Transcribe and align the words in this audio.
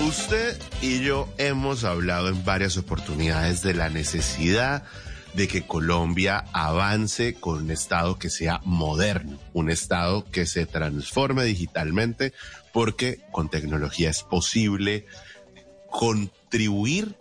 Usted 0.00 0.58
y 0.80 1.00
yo 1.02 1.28
hemos 1.36 1.84
hablado 1.84 2.28
en 2.28 2.46
varias 2.46 2.78
oportunidades 2.78 3.60
de 3.60 3.74
la 3.74 3.90
necesidad 3.90 4.84
de 5.34 5.48
que 5.48 5.66
Colombia 5.66 6.46
avance 6.54 7.34
con 7.34 7.64
un 7.64 7.70
Estado 7.70 8.18
que 8.18 8.30
sea 8.30 8.62
moderno, 8.64 9.38
un 9.52 9.68
Estado 9.68 10.24
que 10.30 10.46
se 10.46 10.64
transforme 10.64 11.44
digitalmente, 11.44 12.32
porque 12.72 13.20
con 13.30 13.50
tecnología 13.50 14.08
es 14.08 14.22
posible 14.22 15.04
contribuir 15.90 17.14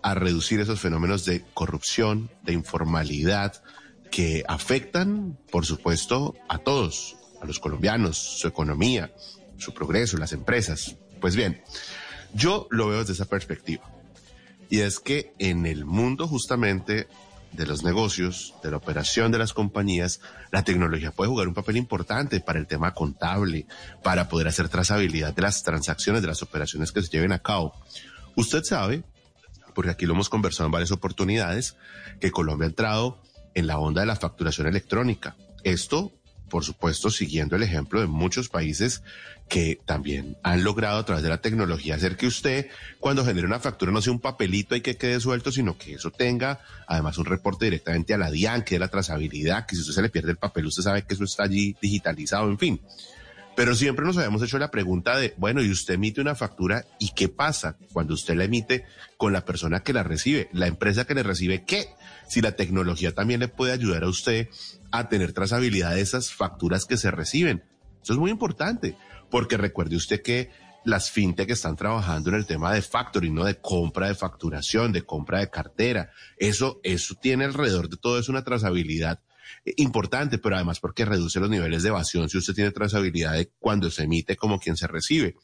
a 0.00 0.14
reducir 0.14 0.60
esos 0.60 0.78
fenómenos 0.78 1.24
de 1.24 1.42
corrupción, 1.54 2.30
de 2.44 2.52
informalidad, 2.52 3.64
que 4.12 4.44
afectan, 4.46 5.36
por 5.50 5.66
supuesto, 5.66 6.36
a 6.48 6.58
todos, 6.58 7.16
a 7.42 7.46
los 7.46 7.58
colombianos, 7.58 8.16
su 8.16 8.46
economía, 8.46 9.12
su 9.56 9.74
progreso, 9.74 10.18
las 10.18 10.32
empresas. 10.32 10.96
Pues 11.20 11.36
bien, 11.36 11.62
yo 12.34 12.66
lo 12.70 12.88
veo 12.88 13.00
desde 13.00 13.14
esa 13.14 13.24
perspectiva. 13.26 13.84
Y 14.70 14.80
es 14.80 15.00
que 15.00 15.32
en 15.38 15.66
el 15.66 15.84
mundo 15.84 16.28
justamente 16.28 17.08
de 17.52 17.66
los 17.66 17.82
negocios, 17.82 18.54
de 18.62 18.70
la 18.70 18.76
operación 18.76 19.32
de 19.32 19.38
las 19.38 19.54
compañías, 19.54 20.20
la 20.50 20.64
tecnología 20.64 21.12
puede 21.12 21.30
jugar 21.30 21.48
un 21.48 21.54
papel 21.54 21.78
importante 21.78 22.40
para 22.40 22.58
el 22.58 22.66
tema 22.66 22.92
contable, 22.92 23.66
para 24.02 24.28
poder 24.28 24.48
hacer 24.48 24.68
trazabilidad 24.68 25.34
de 25.34 25.42
las 25.42 25.62
transacciones, 25.62 26.22
de 26.22 26.28
las 26.28 26.42
operaciones 26.42 26.92
que 26.92 27.02
se 27.02 27.08
lleven 27.08 27.32
a 27.32 27.38
cabo. 27.38 27.74
Usted 28.36 28.62
sabe, 28.62 29.02
porque 29.74 29.90
aquí 29.90 30.06
lo 30.06 30.12
hemos 30.12 30.28
conversado 30.28 30.66
en 30.66 30.72
varias 30.72 30.92
oportunidades, 30.92 31.76
que 32.20 32.30
Colombia 32.30 32.66
ha 32.66 32.70
entrado 32.70 33.22
en 33.54 33.66
la 33.66 33.78
onda 33.78 34.02
de 34.02 34.06
la 34.06 34.16
facturación 34.16 34.66
electrónica. 34.66 35.34
Esto 35.64 36.12
por 36.48 36.64
supuesto, 36.64 37.10
siguiendo 37.10 37.56
el 37.56 37.62
ejemplo 37.62 38.00
de 38.00 38.06
muchos 38.06 38.48
países 38.48 39.02
que 39.48 39.78
también 39.84 40.36
han 40.42 40.62
logrado 40.62 40.98
a 40.98 41.04
través 41.04 41.22
de 41.22 41.30
la 41.30 41.40
tecnología 41.40 41.94
hacer 41.94 42.16
que 42.16 42.26
usted, 42.26 42.68
cuando 43.00 43.24
genere 43.24 43.46
una 43.46 43.60
factura, 43.60 43.92
no 43.92 44.02
sea 44.02 44.12
un 44.12 44.20
papelito 44.20 44.76
y 44.76 44.80
que 44.80 44.96
quede 44.96 45.20
suelto, 45.20 45.50
sino 45.50 45.78
que 45.78 45.94
eso 45.94 46.10
tenga 46.10 46.60
además 46.86 47.18
un 47.18 47.24
reporte 47.24 47.64
directamente 47.64 48.14
a 48.14 48.18
la 48.18 48.30
DIAN, 48.30 48.62
que 48.62 48.74
es 48.74 48.80
la 48.80 48.88
trazabilidad, 48.88 49.66
que 49.66 49.74
si 49.74 49.80
usted 49.82 49.94
se 49.94 50.02
le 50.02 50.10
pierde 50.10 50.32
el 50.32 50.36
papel, 50.36 50.66
usted 50.66 50.82
sabe 50.82 51.02
que 51.02 51.14
eso 51.14 51.24
está 51.24 51.44
allí 51.44 51.76
digitalizado, 51.80 52.48
en 52.50 52.58
fin. 52.58 52.80
Pero 53.58 53.74
siempre 53.74 54.06
nos 54.06 54.16
habíamos 54.16 54.40
hecho 54.44 54.56
la 54.56 54.70
pregunta 54.70 55.18
de, 55.18 55.34
bueno, 55.36 55.60
y 55.64 55.72
usted 55.72 55.94
emite 55.94 56.20
una 56.20 56.36
factura 56.36 56.84
y 57.00 57.08
qué 57.08 57.28
pasa 57.28 57.76
cuando 57.92 58.14
usted 58.14 58.36
la 58.36 58.44
emite 58.44 58.84
con 59.16 59.32
la 59.32 59.44
persona 59.44 59.80
que 59.80 59.92
la 59.92 60.04
recibe, 60.04 60.48
la 60.52 60.68
empresa 60.68 61.06
que 61.06 61.16
le 61.16 61.24
recibe, 61.24 61.64
¿qué? 61.64 61.88
Si 62.28 62.40
la 62.40 62.52
tecnología 62.52 63.16
también 63.16 63.40
le 63.40 63.48
puede 63.48 63.72
ayudar 63.72 64.04
a 64.04 64.08
usted 64.08 64.48
a 64.92 65.08
tener 65.08 65.32
trazabilidad 65.32 65.96
de 65.96 66.02
esas 66.02 66.32
facturas 66.32 66.84
que 66.84 66.96
se 66.96 67.10
reciben. 67.10 67.64
Eso 68.00 68.12
es 68.12 68.18
muy 68.20 68.30
importante, 68.30 68.96
porque 69.28 69.56
recuerde 69.56 69.96
usted 69.96 70.22
que 70.22 70.52
las 70.84 71.10
fintech 71.10 71.50
están 71.50 71.74
trabajando 71.74 72.30
en 72.30 72.36
el 72.36 72.46
tema 72.46 72.72
de 72.72 72.80
factoring, 72.80 73.34
no 73.34 73.44
de 73.44 73.56
compra 73.56 74.06
de 74.06 74.14
facturación, 74.14 74.92
de 74.92 75.02
compra 75.02 75.40
de 75.40 75.50
cartera. 75.50 76.12
Eso, 76.36 76.78
eso 76.84 77.16
tiene 77.16 77.44
alrededor 77.44 77.88
de 77.88 77.96
todo 77.96 78.20
eso 78.20 78.30
una 78.30 78.44
trazabilidad 78.44 79.18
importante, 79.76 80.38
pero 80.38 80.56
además 80.56 80.80
porque 80.80 81.04
reduce 81.04 81.40
los 81.40 81.50
niveles 81.50 81.82
de 81.82 81.90
evasión 81.90 82.28
si 82.28 82.38
usted 82.38 82.54
tiene 82.54 82.70
trazabilidad 82.70 83.34
de 83.34 83.50
cuando 83.58 83.90
se 83.90 84.04
emite 84.04 84.36
como 84.36 84.58
quien 84.58 84.76
se 84.76 84.86
recibe. 84.86 85.36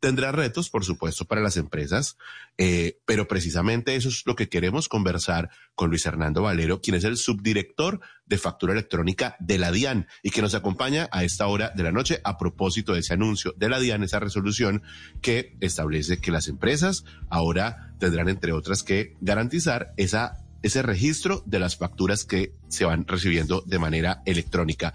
Tendrá 0.00 0.30
retos, 0.30 0.70
por 0.70 0.84
supuesto, 0.84 1.24
para 1.24 1.40
las 1.40 1.56
empresas, 1.56 2.16
eh, 2.56 3.00
pero 3.04 3.26
precisamente 3.26 3.96
eso 3.96 4.08
es 4.08 4.22
lo 4.26 4.36
que 4.36 4.48
queremos 4.48 4.88
conversar 4.88 5.50
con 5.74 5.90
Luis 5.90 6.06
Hernando 6.06 6.42
Valero, 6.42 6.80
quien 6.80 6.94
es 6.94 7.02
el 7.02 7.16
subdirector 7.16 8.00
de 8.24 8.38
factura 8.38 8.74
electrónica 8.74 9.34
de 9.40 9.58
la 9.58 9.72
DIAN 9.72 10.06
y 10.22 10.30
que 10.30 10.40
nos 10.40 10.54
acompaña 10.54 11.08
a 11.10 11.24
esta 11.24 11.48
hora 11.48 11.72
de 11.74 11.82
la 11.82 11.90
noche 11.90 12.20
a 12.22 12.38
propósito 12.38 12.92
de 12.92 13.00
ese 13.00 13.14
anuncio 13.14 13.54
de 13.56 13.68
la 13.68 13.80
DIAN, 13.80 14.04
esa 14.04 14.20
resolución 14.20 14.84
que 15.20 15.56
establece 15.58 16.20
que 16.20 16.30
las 16.30 16.46
empresas 16.46 17.04
ahora 17.28 17.92
tendrán, 17.98 18.28
entre 18.28 18.52
otras, 18.52 18.84
que 18.84 19.16
garantizar 19.20 19.94
esa 19.96 20.44
ese 20.62 20.82
registro 20.82 21.42
de 21.46 21.58
las 21.58 21.76
facturas 21.76 22.24
que 22.24 22.52
se 22.68 22.84
van 22.84 23.06
recibiendo 23.06 23.62
de 23.66 23.78
manera 23.78 24.22
electrónica. 24.26 24.92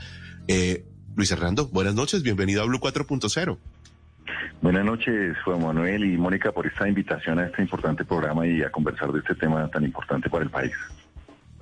Eh, 0.48 0.86
Luis 1.16 1.32
Hernando, 1.32 1.68
buenas 1.68 1.96
noches, 1.96 2.24
bienvenido 2.24 2.62
a 2.62 2.66
Blue 2.66 2.80
4.0. 2.80 3.58
Buenas 4.62 4.86
noches, 4.86 5.36
Juan 5.44 5.62
Manuel 5.62 6.06
y 6.06 6.18
Mónica, 6.18 6.52
por 6.52 6.66
esta 6.66 6.88
invitación 6.88 7.40
a 7.40 7.48
este 7.48 7.62
importante 7.62 8.06
programa 8.06 8.48
y 8.48 8.62
a 8.62 8.72
conversar 8.72 9.12
de 9.12 9.20
este 9.20 9.36
tema 9.36 9.68
tan 9.70 9.84
importante 9.84 10.30
para 10.30 10.46
el 10.46 10.50
país. 10.50 10.72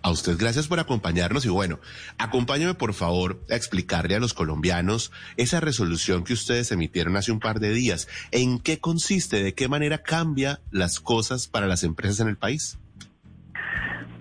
A 0.04 0.10
usted 0.10 0.36
gracias 0.38 0.68
por 0.68 0.80
acompañarnos 0.80 1.46
y 1.46 1.50
bueno, 1.50 1.80
acompáñame 2.18 2.74
por 2.74 2.94
favor 2.94 3.40
a 3.52 3.56
explicarle 3.56 4.16
a 4.16 4.20
los 4.20 4.34
colombianos 4.34 5.12
esa 5.38 5.60
resolución 5.60 6.24
que 6.24 6.34
ustedes 6.34 6.72
emitieron 6.72 7.18
hace 7.18 7.32
un 7.32 7.40
par 7.40 7.60
de 7.60 7.72
días. 7.72 8.08
¿En 8.32 8.60
qué 8.60 8.80
consiste? 8.80 9.44
¿De 9.44 9.54
qué 9.54 9.68
manera 9.68 10.00
cambia 10.00 10.60
las 10.72 11.00
cosas 11.00 11.48
para 11.48 11.68
las 11.68 11.84
empresas 11.84 12.20
en 12.20 12.30
el 12.30 12.38
país? 12.38 12.80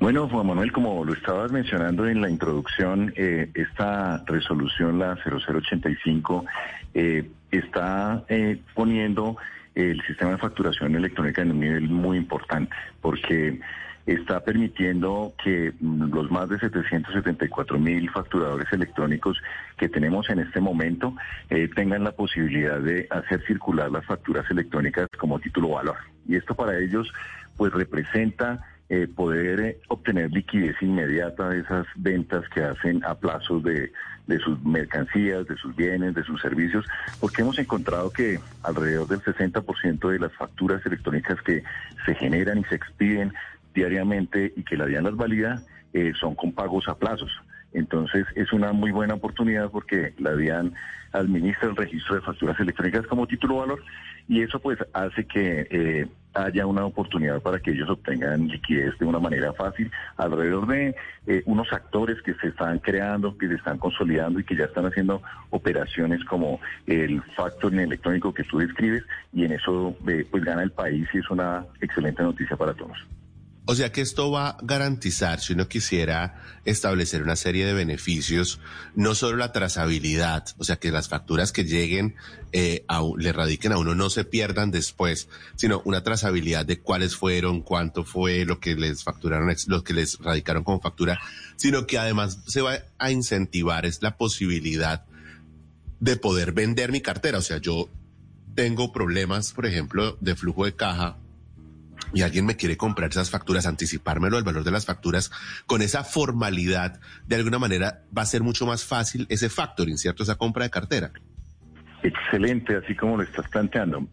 Bueno, 0.00 0.26
Juan 0.30 0.46
Manuel, 0.46 0.72
como 0.72 1.04
lo 1.04 1.12
estabas 1.12 1.52
mencionando 1.52 2.08
en 2.08 2.22
la 2.22 2.30
introducción, 2.30 3.12
eh, 3.16 3.50
esta 3.52 4.24
resolución, 4.24 4.98
la 4.98 5.14
0085, 5.22 6.46
eh, 6.94 7.30
está 7.50 8.24
eh, 8.30 8.62
poniendo 8.74 9.36
el 9.74 10.00
sistema 10.06 10.30
de 10.30 10.38
facturación 10.38 10.96
electrónica 10.96 11.42
en 11.42 11.50
un 11.50 11.60
nivel 11.60 11.90
muy 11.90 12.16
importante, 12.16 12.74
porque 13.02 13.60
está 14.06 14.40
permitiendo 14.40 15.34
que 15.44 15.74
los 15.80 16.30
más 16.30 16.48
de 16.48 16.58
774 16.58 17.78
mil 17.78 18.08
facturadores 18.08 18.72
electrónicos 18.72 19.36
que 19.76 19.90
tenemos 19.90 20.30
en 20.30 20.38
este 20.38 20.60
momento 20.60 21.14
tengan 21.76 22.04
la 22.04 22.12
posibilidad 22.12 22.80
de 22.80 23.06
hacer 23.10 23.44
circular 23.46 23.90
las 23.90 24.06
facturas 24.06 24.50
electrónicas 24.50 25.06
como 25.18 25.38
título 25.38 25.68
valor. 25.68 25.96
Y 26.26 26.36
esto 26.36 26.54
para 26.54 26.78
ellos 26.78 27.12
pues 27.58 27.72
representa 27.74 28.64
eh, 28.90 29.06
poder 29.06 29.60
eh, 29.60 29.78
obtener 29.88 30.30
liquidez 30.32 30.76
inmediata 30.82 31.48
de 31.48 31.60
esas 31.60 31.86
ventas 31.94 32.46
que 32.48 32.62
hacen 32.62 33.04
a 33.04 33.14
plazos 33.14 33.62
de, 33.62 33.92
de 34.26 34.38
sus 34.38 34.60
mercancías, 34.64 35.46
de 35.46 35.56
sus 35.56 35.74
bienes, 35.76 36.14
de 36.14 36.24
sus 36.24 36.40
servicios, 36.40 36.84
porque 37.20 37.42
hemos 37.42 37.58
encontrado 37.58 38.10
que 38.10 38.40
alrededor 38.64 39.06
del 39.06 39.20
60% 39.20 40.10
de 40.10 40.18
las 40.18 40.32
facturas 40.32 40.84
electrónicas 40.84 41.40
que 41.42 41.62
se 42.04 42.14
generan 42.16 42.58
y 42.58 42.64
se 42.64 42.74
expiden 42.74 43.32
diariamente 43.74 44.52
y 44.56 44.64
que 44.64 44.76
la 44.76 44.86
DIAN 44.86 45.04
las 45.04 45.16
valida 45.16 45.62
eh, 45.92 46.12
son 46.18 46.34
con 46.34 46.52
pagos 46.52 46.88
a 46.88 46.96
plazos. 46.96 47.30
Entonces 47.72 48.26
es 48.34 48.52
una 48.52 48.72
muy 48.72 48.90
buena 48.90 49.14
oportunidad 49.14 49.70
porque 49.70 50.12
la 50.18 50.34
DIAN 50.34 50.74
administra 51.12 51.68
el 51.68 51.76
registro 51.76 52.16
de 52.16 52.22
facturas 52.22 52.58
electrónicas 52.60 53.06
como 53.06 53.26
título 53.26 53.56
valor 53.56 53.82
y 54.28 54.42
eso 54.42 54.60
pues 54.60 54.78
hace 54.92 55.26
que 55.26 55.66
eh, 55.70 56.06
haya 56.34 56.66
una 56.66 56.84
oportunidad 56.84 57.40
para 57.42 57.58
que 57.58 57.72
ellos 57.72 57.90
obtengan 57.90 58.46
liquidez 58.46 58.96
de 58.98 59.06
una 59.06 59.18
manera 59.18 59.52
fácil 59.52 59.90
alrededor 60.16 60.66
de 60.68 60.94
eh, 61.26 61.42
unos 61.46 61.72
actores 61.72 62.22
que 62.22 62.34
se 62.34 62.48
están 62.48 62.78
creando, 62.78 63.36
que 63.36 63.48
se 63.48 63.54
están 63.54 63.78
consolidando 63.78 64.38
y 64.38 64.44
que 64.44 64.56
ya 64.56 64.66
están 64.66 64.86
haciendo 64.86 65.22
operaciones 65.50 66.24
como 66.24 66.60
el 66.86 67.22
factoring 67.36 67.80
electrónico 67.80 68.32
que 68.32 68.44
tú 68.44 68.58
describes 68.58 69.02
y 69.32 69.44
en 69.44 69.52
eso 69.52 69.96
eh, 70.06 70.26
pues 70.30 70.44
gana 70.44 70.62
el 70.62 70.70
país 70.70 71.08
y 71.12 71.18
es 71.18 71.30
una 71.30 71.64
excelente 71.80 72.22
noticia 72.22 72.56
para 72.56 72.74
todos. 72.74 72.98
O 73.70 73.74
sea 73.76 73.92
que 73.92 74.00
esto 74.00 74.32
va 74.32 74.48
a 74.48 74.56
garantizar, 74.62 75.38
si 75.38 75.52
uno 75.52 75.68
quisiera 75.68 76.42
establecer 76.64 77.22
una 77.22 77.36
serie 77.36 77.64
de 77.64 77.72
beneficios, 77.72 78.58
no 78.96 79.14
solo 79.14 79.36
la 79.36 79.52
trazabilidad, 79.52 80.44
o 80.58 80.64
sea 80.64 80.74
que 80.74 80.90
las 80.90 81.08
facturas 81.08 81.52
que 81.52 81.62
lleguen, 81.62 82.16
eh, 82.50 82.84
le 83.16 83.32
radiquen 83.32 83.70
a 83.70 83.78
uno 83.78 83.94
no 83.94 84.10
se 84.10 84.24
pierdan 84.24 84.72
después, 84.72 85.28
sino 85.54 85.82
una 85.84 86.02
trazabilidad 86.02 86.66
de 86.66 86.80
cuáles 86.80 87.14
fueron, 87.14 87.60
cuánto 87.60 88.02
fue 88.02 88.44
lo 88.44 88.58
que 88.58 88.74
les 88.74 89.04
facturaron, 89.04 89.54
lo 89.68 89.84
que 89.84 89.94
les 89.94 90.18
radicaron 90.18 90.64
como 90.64 90.80
factura, 90.80 91.20
sino 91.54 91.86
que 91.86 91.96
además 91.96 92.40
se 92.48 92.62
va 92.62 92.80
a 92.98 93.12
incentivar 93.12 93.86
es 93.86 94.02
la 94.02 94.16
posibilidad 94.16 95.04
de 96.00 96.16
poder 96.16 96.50
vender 96.50 96.90
mi 96.90 97.02
cartera. 97.02 97.38
O 97.38 97.42
sea, 97.42 97.58
yo 97.58 97.88
tengo 98.56 98.90
problemas, 98.90 99.52
por 99.52 99.64
ejemplo, 99.64 100.18
de 100.20 100.34
flujo 100.34 100.64
de 100.64 100.74
caja 100.74 101.18
y 102.12 102.22
alguien 102.22 102.46
me 102.46 102.56
quiere 102.56 102.76
comprar 102.76 103.10
esas 103.10 103.30
facturas, 103.30 103.66
anticipármelo 103.66 104.38
el 104.38 104.44
valor 104.44 104.64
de 104.64 104.70
las 104.70 104.86
facturas, 104.86 105.30
con 105.66 105.82
esa 105.82 106.04
formalidad, 106.04 107.00
de 107.26 107.36
alguna 107.36 107.58
manera 107.58 108.02
va 108.16 108.22
a 108.22 108.26
ser 108.26 108.42
mucho 108.42 108.66
más 108.66 108.84
fácil 108.84 109.26
ese 109.28 109.48
factoring, 109.48 109.98
¿cierto? 109.98 110.22
Esa 110.22 110.36
compra 110.36 110.64
de 110.64 110.70
cartera. 110.70 111.12
Excelente, 112.02 112.76
así 112.76 112.94
como 112.94 113.18
lo 113.18 113.22
estás 113.22 113.46
planteando. 113.48 114.06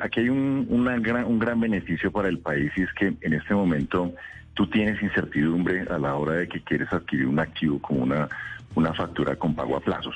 aquí 0.00 0.20
hay 0.20 0.28
un, 0.28 1.02
gran, 1.02 1.24
un 1.24 1.38
gran 1.38 1.60
beneficio 1.60 2.10
para 2.10 2.28
el 2.28 2.38
país 2.38 2.72
y 2.76 2.82
es 2.82 2.92
que 2.94 3.14
en 3.20 3.32
este 3.34 3.54
momento 3.54 4.14
tú 4.54 4.66
tienes 4.68 5.02
incertidumbre 5.02 5.82
a 5.82 5.98
la 5.98 6.14
hora 6.14 6.34
de 6.34 6.48
que 6.48 6.62
quieres 6.62 6.90
adquirir 6.92 7.26
un 7.26 7.38
activo 7.38 7.78
como 7.80 8.04
una 8.04 8.94
factura 8.94 9.36
con 9.36 9.54
pago 9.54 9.76
a 9.76 9.80
plazos. 9.80 10.14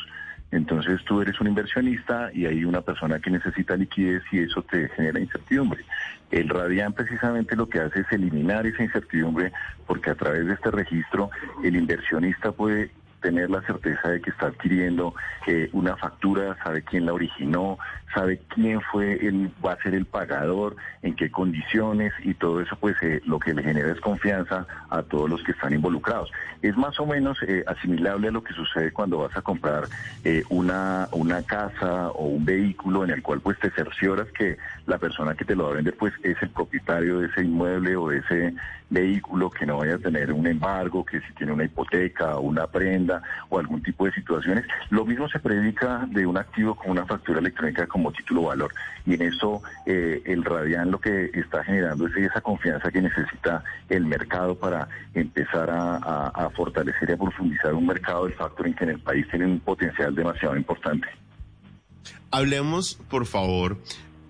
Entonces 0.50 1.02
tú 1.04 1.20
eres 1.20 1.40
un 1.40 1.48
inversionista 1.48 2.30
y 2.32 2.46
hay 2.46 2.64
una 2.64 2.80
persona 2.80 3.18
que 3.18 3.30
necesita 3.30 3.76
liquidez 3.76 4.22
y 4.30 4.40
eso 4.40 4.62
te 4.62 4.88
genera 4.90 5.18
incertidumbre. 5.18 5.84
El 6.30 6.48
Radian 6.48 6.92
precisamente 6.92 7.56
lo 7.56 7.68
que 7.68 7.80
hace 7.80 8.00
es 8.00 8.12
eliminar 8.12 8.66
esa 8.66 8.84
incertidumbre 8.84 9.52
porque 9.86 10.10
a 10.10 10.14
través 10.14 10.46
de 10.46 10.54
este 10.54 10.70
registro 10.70 11.30
el 11.62 11.76
inversionista 11.76 12.52
puede 12.52 12.90
tener 13.24 13.48
la 13.48 13.62
certeza 13.62 14.10
de 14.10 14.20
que 14.20 14.28
está 14.28 14.48
adquiriendo 14.48 15.14
eh, 15.46 15.70
una 15.72 15.96
factura, 15.96 16.58
sabe 16.62 16.82
quién 16.82 17.06
la 17.06 17.14
originó, 17.14 17.78
sabe 18.14 18.38
quién 18.48 18.82
fue 18.82 19.14
el, 19.14 19.50
va 19.64 19.72
a 19.72 19.82
ser 19.82 19.94
el 19.94 20.04
pagador, 20.04 20.76
en 21.00 21.16
qué 21.16 21.30
condiciones 21.30 22.12
y 22.22 22.34
todo 22.34 22.60
eso 22.60 22.76
pues 22.76 22.96
eh, 23.00 23.22
lo 23.24 23.38
que 23.38 23.54
le 23.54 23.62
genera 23.62 23.90
es 23.90 24.00
confianza 24.00 24.66
a 24.90 25.02
todos 25.02 25.30
los 25.30 25.42
que 25.42 25.52
están 25.52 25.72
involucrados. 25.72 26.30
Es 26.60 26.76
más 26.76 27.00
o 27.00 27.06
menos 27.06 27.38
eh, 27.48 27.64
asimilable 27.66 28.28
a 28.28 28.30
lo 28.30 28.44
que 28.44 28.52
sucede 28.52 28.92
cuando 28.92 29.16
vas 29.16 29.34
a 29.34 29.40
comprar 29.40 29.84
una, 30.50 31.08
una 31.12 31.42
casa 31.42 32.10
o 32.10 32.26
un 32.26 32.44
vehículo 32.44 33.04
en 33.04 33.10
el 33.10 33.22
cual 33.22 33.40
pues 33.40 33.58
te 33.58 33.70
cercioras 33.70 34.28
que 34.32 34.58
la 34.86 34.98
persona 34.98 35.34
que 35.34 35.46
te 35.46 35.56
lo 35.56 35.64
va 35.64 35.70
a 35.70 35.74
vender 35.74 35.96
pues 35.96 36.12
es 36.22 36.36
el 36.42 36.50
propietario 36.50 37.20
de 37.20 37.28
ese 37.28 37.42
inmueble 37.42 37.96
o 37.96 38.08
de 38.08 38.18
ese 38.18 38.54
vehículo, 38.90 39.50
que 39.50 39.66
no 39.66 39.78
vaya 39.78 39.96
a 39.96 39.98
tener 39.98 40.32
un 40.32 40.46
embargo, 40.46 41.04
que 41.04 41.20
si 41.20 41.32
tiene 41.34 41.52
una 41.52 41.64
hipoteca 41.64 42.36
o 42.36 42.42
una 42.42 42.66
prenda 42.66 43.13
o 43.48 43.58
algún 43.58 43.82
tipo 43.82 44.06
de 44.06 44.12
situaciones. 44.12 44.64
Lo 44.90 45.04
mismo 45.04 45.28
se 45.28 45.38
predica 45.38 46.06
de 46.08 46.26
un 46.26 46.36
activo 46.36 46.74
como 46.74 46.92
una 46.92 47.06
factura 47.06 47.40
electrónica 47.40 47.86
como 47.86 48.12
título 48.12 48.42
valor. 48.42 48.72
Y 49.06 49.14
en 49.14 49.22
eso 49.22 49.62
eh, 49.86 50.22
el 50.24 50.44
Radian 50.44 50.90
lo 50.90 51.00
que 51.00 51.30
está 51.34 51.64
generando 51.64 52.06
es 52.06 52.16
esa 52.16 52.40
confianza 52.40 52.90
que 52.90 53.02
necesita 53.02 53.62
el 53.88 54.06
mercado 54.06 54.54
para 54.54 54.88
empezar 55.14 55.70
a, 55.70 56.50
fortalecer 56.54 57.10
y 57.10 57.12
a 57.12 57.16
profundizar 57.16 57.74
un 57.74 57.86
mercado 57.86 58.24
del 58.24 58.34
factoring 58.34 58.74
que 58.74 58.84
en 58.84 58.90
el 58.90 59.00
país 59.00 59.26
tiene 59.30 59.46
un 59.46 59.60
potencial 59.60 60.14
demasiado 60.14 60.56
importante. 60.56 61.08
Hablemos, 62.30 62.94
por 63.08 63.26
favor, 63.26 63.78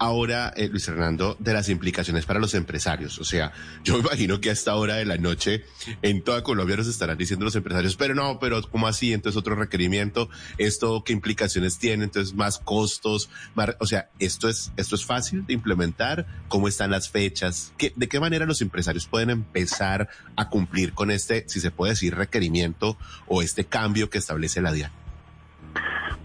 ahora, 0.04 0.52
eh, 0.54 0.68
Luis 0.68 0.84
Fernando, 0.84 1.34
de 1.38 1.54
las 1.54 1.70
implicaciones 1.70 2.26
para 2.26 2.38
los 2.38 2.54
empresarios. 2.54 3.18
O 3.18 3.24
sea, 3.24 3.52
yo 3.84 3.94
me 3.94 4.00
imagino 4.00 4.38
que 4.38 4.50
a 4.50 4.52
esta 4.52 4.74
hora 4.76 4.96
de 4.96 5.06
la 5.06 5.16
noche 5.16 5.64
en 6.02 6.22
toda 6.22 6.42
Colombia 6.42 6.76
nos 6.76 6.88
estarán 6.88 7.16
diciendo 7.16 7.46
los 7.46 7.56
empresarios, 7.56 7.96
pero 7.96 8.14
no, 8.14 8.38
pero 8.38 8.60
¿cómo 8.70 8.86
así? 8.86 9.14
Entonces 9.14 9.38
otro 9.38 9.54
requerimiento, 9.54 10.28
¿esto 10.58 11.02
qué 11.04 11.14
implicaciones 11.14 11.78
tiene? 11.78 12.04
Entonces 12.04 12.34
más 12.34 12.58
costos, 12.58 13.30
o 13.78 13.86
sea, 13.86 14.10
¿esto 14.18 14.48
es, 14.50 14.72
esto 14.76 14.94
es 14.94 15.04
fácil 15.06 15.46
de 15.46 15.54
implementar? 15.54 16.26
¿Cómo 16.48 16.68
están 16.68 16.90
las 16.90 17.08
fechas? 17.08 17.72
¿Qué, 17.78 17.92
¿De 17.96 18.06
qué 18.06 18.20
manera 18.20 18.44
los 18.44 18.60
empresarios 18.60 19.06
pueden 19.06 19.30
empezar 19.30 20.10
a 20.36 20.50
cumplir 20.50 20.92
con 20.92 21.10
este, 21.10 21.44
si 21.48 21.60
se 21.60 21.70
puede 21.70 21.92
decir, 21.92 22.14
requerimiento 22.14 22.98
o 23.26 23.40
este 23.40 23.64
cambio 23.64 24.10
que 24.10 24.18
establece 24.18 24.60
la 24.60 24.72
DIAN? 24.72 25.03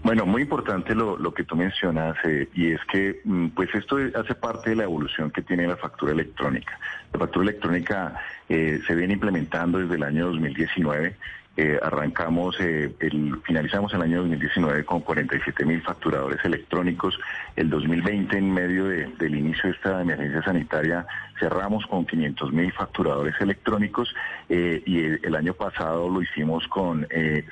Bueno, 0.02 0.24
muy 0.24 0.42
importante 0.42 0.94
lo, 0.94 1.18
lo 1.18 1.34
que 1.34 1.44
tú 1.44 1.56
mencionas 1.56 2.16
eh, 2.24 2.48
y 2.54 2.72
es 2.72 2.80
que 2.90 3.20
mm, 3.22 3.48
pues 3.48 3.68
esto 3.74 3.98
hace 4.14 4.34
parte 4.34 4.70
de 4.70 4.76
la 4.76 4.84
evolución 4.84 5.30
que 5.30 5.42
tiene 5.42 5.66
la 5.66 5.76
factura 5.76 6.12
electrónica. 6.12 6.78
La 7.12 7.18
factura 7.18 7.44
electrónica 7.44 8.14
eh, 8.48 8.80
se 8.86 8.94
viene 8.94 9.14
implementando 9.14 9.78
desde 9.78 9.96
el 9.96 10.02
año 10.02 10.26
2019 10.26 11.16
eh, 11.56 11.78
arrancamos, 11.82 12.58
eh, 12.60 12.94
el, 13.00 13.40
finalizamos 13.44 13.92
el 13.92 14.02
año 14.02 14.20
2019 14.20 14.84
con 14.84 15.00
47 15.00 15.64
mil 15.64 15.82
facturadores 15.82 16.38
electrónicos. 16.44 17.18
El 17.56 17.68
2020, 17.68 18.38
en 18.38 18.54
medio 18.54 18.84
del 18.84 19.34
inicio 19.34 19.68
de 19.68 19.70
esta 19.76 20.00
emergencia 20.00 20.42
sanitaria, 20.42 21.06
cerramos 21.40 21.84
con 21.86 22.06
500 22.06 22.52
mil 22.52 22.72
facturadores 22.72 23.34
electrónicos 23.40 24.14
eh, 24.48 24.82
y 24.86 25.00
el, 25.00 25.34
año 25.34 25.54
pasado 25.54 26.08
lo 26.08 26.22
hicimos 26.22 26.68
con 26.68 27.06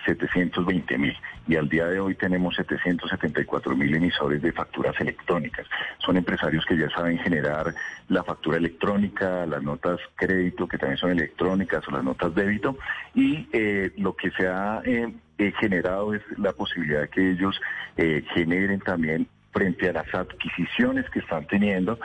720 0.07 0.99
mil. 0.99 1.17
Y 1.49 1.57
al 1.57 1.69
día 1.69 1.87
de 1.87 1.99
hoy 1.99 2.15
tenemos 2.15 2.55
774 2.57 3.75
mil 3.75 3.95
emisores 3.95 4.41
de 4.43 4.53
facturas 4.53 4.95
electrónicas. 5.01 5.67
Son 5.99 6.17
empresarios 6.17 6.65
que 6.67 6.77
ya 6.77 6.91
saben 6.91 7.19
generar 7.19 7.75
la 8.09 8.23
factura 8.23 8.59
electrónica, 8.59 9.47
las 9.47 9.63
notas 9.63 9.99
crédito, 10.15 10.69
que 10.69 10.79
también 10.79 10.99
son 10.99 11.11
electrónicas, 11.11 11.87
o 11.89 11.91
las 11.91 12.05
notas 12.05 12.35
débito, 12.35 12.77
y 13.15 13.49
lo 13.99 14.15
que 14.17 14.31
se 14.31 14.47
ha 14.47 14.81
eh, 14.85 15.13
eh, 15.39 15.53
generado 15.61 16.15
es 16.15 16.23
la 16.37 16.53
posibilidad 16.53 17.03
de 17.03 17.09
que 17.09 17.31
ellos 17.33 17.61
eh, 17.97 18.25
generen 18.35 18.81
también 18.81 19.29
frente 19.53 19.89
a 19.89 19.93
las 19.93 20.15
adquisiciones 20.15 21.09
que 21.11 21.21
están 21.21 21.47
teniendo, 21.47 21.99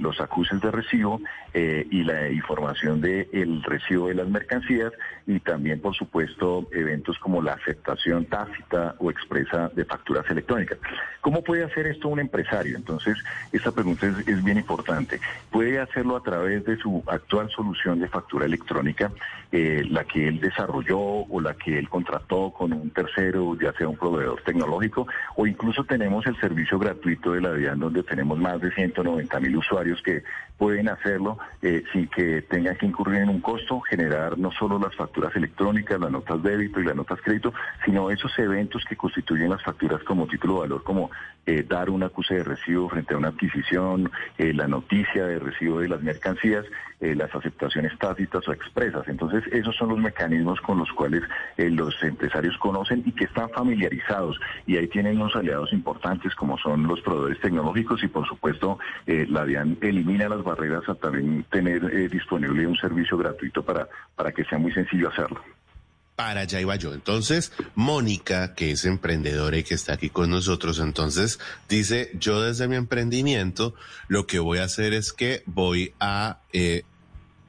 los 0.00 0.20
acuses 0.20 0.60
de 0.60 0.70
recibo 0.70 1.20
y 1.54 2.04
la 2.04 2.30
información 2.30 3.00
del 3.00 3.62
recibo 3.62 4.08
de 4.08 4.14
las 4.14 4.28
mercancías 4.28 4.92
y 5.26 5.40
también, 5.40 5.80
por 5.80 5.94
supuesto, 5.94 6.68
eventos 6.72 7.18
como 7.18 7.42
la 7.42 7.52
aceptación 7.52 8.26
tácita 8.26 8.94
o 8.98 9.10
expresa 9.10 9.70
de 9.74 9.84
facturas 9.84 10.24
electrónicas. 10.30 10.78
¿Cómo 11.20 11.42
puede 11.42 11.64
hacer 11.64 11.86
esto 11.86 12.08
un 12.08 12.20
empresario? 12.20 12.76
Entonces, 12.76 13.18
esta 13.52 13.72
pregunta 13.72 14.06
es, 14.06 14.44
bien 14.44 14.58
importante. 14.58 15.20
Puede 15.50 15.78
hacerlo 15.80 16.16
a 16.16 16.22
través 16.22 16.64
de 16.64 16.76
su 16.76 17.02
actual 17.06 17.50
solución 17.50 17.98
de 17.98 18.08
factura 18.08 18.46
electrónica, 18.46 19.10
eh, 19.50 19.82
la 19.90 20.04
que 20.04 20.28
él 20.28 20.40
desarrolló 20.40 20.98
o 20.98 21.40
la 21.40 21.54
que 21.54 21.78
él 21.78 21.88
contrató 21.88 22.50
con 22.50 22.72
un 22.72 22.90
tercero, 22.90 23.56
ya 23.60 23.72
sea 23.72 23.88
un 23.88 23.96
proveedor 23.96 24.42
tecnológico, 24.42 25.06
o 25.36 25.46
incluso 25.46 25.84
tenemos 25.84 26.26
el 26.26 26.38
servicio 26.40 26.67
gratuito 26.76 27.32
de 27.32 27.40
la 27.40 27.52
DIAN, 27.52 27.78
donde 27.78 28.02
tenemos 28.02 28.36
más 28.36 28.60
de 28.60 28.72
190 28.72 29.38
mil 29.38 29.56
usuarios 29.56 30.02
que 30.02 30.24
pueden 30.58 30.88
hacerlo 30.88 31.38
eh, 31.62 31.84
sin 31.92 32.08
que 32.08 32.42
tengan 32.42 32.76
que 32.76 32.86
incurrir 32.86 33.22
en 33.22 33.28
un 33.28 33.40
costo, 33.40 33.80
generar 33.80 34.36
no 34.36 34.50
solo 34.50 34.78
las 34.78 34.94
facturas 34.96 35.34
electrónicas, 35.36 36.00
las 36.00 36.10
notas 36.10 36.42
débito 36.42 36.80
y 36.80 36.84
las 36.84 36.96
notas 36.96 37.20
crédito, 37.22 37.54
sino 37.84 38.10
esos 38.10 38.36
eventos 38.38 38.84
que 38.84 38.96
constituyen 38.96 39.50
las 39.50 39.62
facturas 39.62 40.02
como 40.02 40.26
título 40.26 40.54
de 40.54 40.60
valor, 40.60 40.82
como 40.82 41.10
eh, 41.46 41.64
dar 41.66 41.88
un 41.88 42.02
acuse 42.02 42.34
de 42.34 42.44
recibo 42.44 42.88
frente 42.88 43.14
a 43.14 43.18
una 43.18 43.28
adquisición, 43.28 44.10
eh, 44.36 44.52
la 44.52 44.66
noticia 44.66 45.26
de 45.26 45.38
recibo 45.38 45.80
de 45.80 45.88
las 45.88 46.02
mercancías, 46.02 46.66
las 47.00 47.32
aceptaciones 47.32 47.96
tácitas 47.96 48.48
o 48.48 48.52
expresas. 48.52 49.06
Entonces, 49.06 49.44
esos 49.52 49.76
son 49.76 49.90
los 49.90 49.98
mecanismos 49.98 50.60
con 50.60 50.78
los 50.78 50.90
cuales 50.90 51.22
los 51.56 51.94
empresarios 52.02 52.58
conocen 52.58 53.04
y 53.06 53.12
que 53.12 53.26
están 53.26 53.48
familiarizados. 53.50 54.40
Y 54.66 54.78
ahí 54.78 54.88
tienen 54.88 55.20
unos 55.20 55.36
aliados 55.36 55.72
importantes 55.72 56.34
como 56.34 56.57
son 56.62 56.86
los 56.86 57.00
proveedores 57.00 57.40
tecnológicos 57.40 58.02
y, 58.02 58.08
por 58.08 58.26
supuesto, 58.26 58.78
la 59.06 59.44
DIAN 59.44 59.78
elimina 59.80 60.28
las 60.28 60.42
barreras 60.42 60.88
a 60.88 60.94
también 60.94 61.44
tener 61.50 62.10
disponible 62.10 62.66
un 62.66 62.76
servicio 62.76 63.16
gratuito 63.16 63.62
para, 63.62 63.88
para 64.14 64.32
que 64.32 64.44
sea 64.44 64.58
muy 64.58 64.72
sencillo 64.72 65.08
hacerlo 65.08 65.40
para 66.18 66.40
allá 66.40 66.60
iba 66.60 66.74
yo. 66.74 66.94
Entonces, 66.94 67.52
Mónica, 67.76 68.56
que 68.56 68.72
es 68.72 68.84
emprendedora 68.84 69.56
y 69.56 69.62
que 69.62 69.74
está 69.74 69.92
aquí 69.92 70.10
con 70.10 70.30
nosotros, 70.30 70.80
entonces 70.80 71.38
dice, 71.68 72.10
yo 72.14 72.42
desde 72.42 72.66
mi 72.66 72.74
emprendimiento 72.74 73.72
lo 74.08 74.26
que 74.26 74.40
voy 74.40 74.58
a 74.58 74.64
hacer 74.64 74.94
es 74.94 75.12
que 75.12 75.44
voy 75.46 75.94
a 76.00 76.40
eh, 76.52 76.82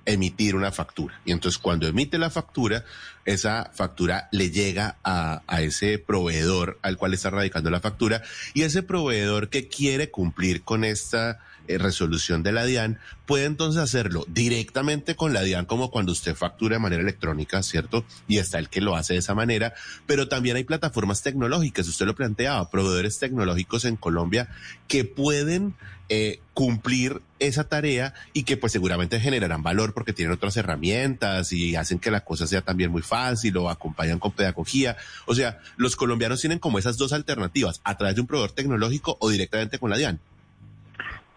emitir 0.10 0.56
una 0.56 0.72
factura. 0.72 1.20
Y 1.26 1.32
entonces 1.32 1.60
cuando 1.60 1.88
emite 1.88 2.18
la 2.18 2.30
factura, 2.30 2.84
esa 3.26 3.72
factura 3.74 4.28
le 4.32 4.50
llega 4.52 4.98
a, 5.04 5.44
a, 5.48 5.62
ese 5.62 6.00
proveedor 6.00 6.80
al 6.82 6.98
cual 6.98 7.14
está 7.14 7.30
radicando 7.30 7.70
la 7.70 7.80
factura 7.80 8.22
y 8.54 8.64
ese 8.64 8.84
proveedor 8.84 9.50
que 9.50 9.68
quiere 9.68 10.10
cumplir 10.10 10.64
con 10.64 10.84
esta 10.84 11.40
eh, 11.70 11.78
resolución 11.78 12.42
de 12.42 12.52
la 12.52 12.66
DIAN, 12.66 12.98
puede 13.28 13.46
entonces 13.46 13.80
hacerlo 13.80 14.26
directamente 14.28 15.16
con 15.16 15.34
la 15.34 15.44
DIAN 15.44 15.66
como 15.66 15.92
cuando 15.92 16.12
usted 16.12 16.34
factura 16.34 16.78
de 16.78 16.80
manera 16.80 17.04
electrónica, 17.04 17.62
¿cierto? 17.62 18.04
Y 18.28 18.40
está 18.40 18.58
el 18.58 18.70
que 18.70 18.82
lo 18.82 18.96
hace 18.96 19.14
de 19.14 19.20
esa 19.20 19.36
manera, 19.36 19.76
pero 20.08 20.28
también 20.28 20.56
hay 20.56 20.64
plataformas 20.64 21.22
tecnológicas, 21.22 21.88
usted 21.88 22.08
lo 22.08 22.16
planteaba, 22.16 22.72
proveedores 22.72 23.20
tecnológicos 23.20 23.86
en 23.86 23.98
Colombia 23.98 24.50
que 24.88 25.06
pueden 25.06 25.76
eh, 26.10 26.40
cumplir 26.54 27.22
esa 27.40 27.64
tarea 27.64 28.14
y 28.34 28.44
que 28.44 28.58
pues 28.58 28.74
seguramente 28.74 29.20
generarán 29.20 29.64
valor 29.64 29.94
porque 29.94 30.12
tienen 30.12 30.34
otras 30.34 30.58
herramientas 30.58 31.54
y 31.54 31.76
hacen 31.76 32.00
que 32.00 32.12
la 32.12 32.26
cosa 32.26 32.48
sea 32.48 32.62
también 32.62 32.92
muy 32.92 33.02
fácil 33.02 33.56
o 33.58 33.70
acompañan 33.70 34.20
con 34.20 34.32
pedagogía. 34.32 34.98
O 35.26 35.36
sea, 35.36 35.60
los 35.78 35.96
colombianos 35.96 36.42
tienen 36.42 36.60
como 36.60 36.80
esas 36.80 36.98
dos 36.98 37.14
alternativas, 37.14 37.80
a 37.84 37.98
través 37.98 38.16
de 38.16 38.22
un 38.22 38.28
proveedor 38.28 38.52
tecnológico 38.52 39.18
o 39.20 39.30
directamente 39.30 39.80
con 39.80 39.90
la 39.90 39.98
DIAN. 39.98 40.20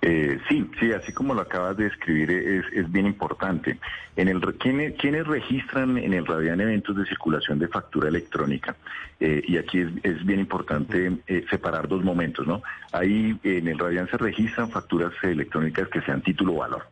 Eh, 0.05 0.41
sí, 0.49 0.69
sí, 0.81 0.93
así 0.93 1.13
como 1.13 1.33
lo 1.33 1.43
acabas 1.43 1.77
de 1.77 1.87
escribir, 1.87 2.29
es, 2.31 2.65
es 2.73 2.91
bien 2.91 3.07
importante. 3.07 3.79
En 4.17 4.27
el, 4.27 4.41
¿quiénes, 4.59 4.95
¿Quiénes 4.99 5.25
registran 5.29 5.97
en 5.97 6.13
el 6.13 6.27
Radian 6.27 6.61
eventos 6.61 6.97
de 6.97 7.07
circulación 7.07 7.61
de 7.61 7.69
factura 7.69 8.09
electrónica? 8.09 8.75
Eh, 9.21 9.43
y 9.47 9.59
aquí 9.59 9.79
es, 9.79 9.91
es 10.03 10.27
bien 10.27 10.41
importante 10.41 11.19
eh, 11.29 11.45
separar 11.49 11.87
dos 11.87 12.03
momentos, 12.03 12.47
¿no? 12.49 12.63
Ahí 12.91 13.39
en 13.45 13.69
el 13.69 13.79
Radian 13.79 14.09
se 14.09 14.19
registran 14.19 14.71
facturas 14.71 15.13
electrónicas 15.23 15.89
que 15.89 16.01
sean 16.01 16.21
título 16.21 16.55
valor 16.55 16.83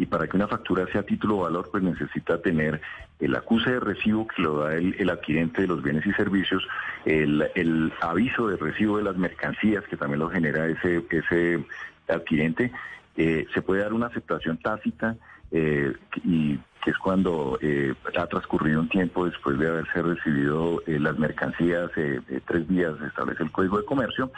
y 0.00 0.06
para 0.06 0.26
que 0.26 0.36
una 0.38 0.48
factura 0.48 0.86
sea 0.90 1.02
título 1.02 1.36
o 1.36 1.42
valor, 1.42 1.68
pues 1.70 1.82
necesita 1.82 2.40
tener 2.40 2.80
el 3.18 3.36
acuse 3.36 3.70
de 3.70 3.80
recibo 3.80 4.26
que 4.26 4.40
lo 4.40 4.60
da 4.60 4.74
el, 4.74 4.96
el 4.98 5.10
adquirente 5.10 5.60
de 5.60 5.68
los 5.68 5.82
bienes 5.82 6.06
y 6.06 6.12
servicios, 6.12 6.66
el, 7.04 7.46
el, 7.54 7.92
aviso 8.00 8.48
de 8.48 8.56
recibo 8.56 8.96
de 8.96 9.04
las 9.04 9.18
mercancías 9.18 9.84
que 9.84 9.98
también 9.98 10.20
lo 10.20 10.30
genera 10.30 10.66
ese, 10.68 11.04
ese 11.10 11.62
adquirente, 12.10 12.72
eh, 13.16 13.46
se 13.52 13.62
puede 13.62 13.82
dar 13.82 13.92
una 13.92 14.06
aceptación 14.06 14.58
tácita 14.58 15.16
eh, 15.50 15.92
y 16.24 16.58
que 16.82 16.90
es 16.90 16.98
cuando 16.98 17.58
eh, 17.60 17.94
ha 18.16 18.26
transcurrido 18.26 18.80
un 18.80 18.88
tiempo 18.88 19.26
después 19.26 19.58
de 19.58 19.68
haberse 19.68 20.02
recibido 20.02 20.82
eh, 20.86 20.98
las 20.98 21.18
mercancías, 21.18 21.90
eh, 21.96 22.20
tres 22.46 22.68
días 22.68 22.94
se 22.98 23.06
establece 23.06 23.42
el 23.42 23.50
código 23.50 23.78
de 23.78 23.84
comercio, 23.84 24.30